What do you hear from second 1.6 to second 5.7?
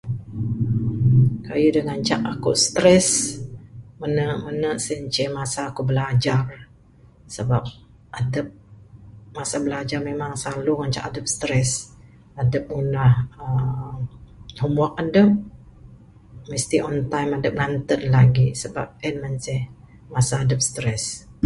da ngancak aku stress mene mene sien manceh masa